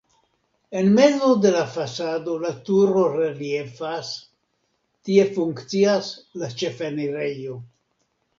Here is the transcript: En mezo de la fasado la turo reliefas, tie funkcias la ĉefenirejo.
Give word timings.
En 0.77 0.87
mezo 0.93 1.27
de 1.41 1.51
la 1.55 1.65
fasado 1.73 2.37
la 2.45 2.51
turo 2.69 3.03
reliefas, 3.17 4.09
tie 5.11 5.27
funkcias 5.37 6.11
la 6.45 6.51
ĉefenirejo. 6.63 7.61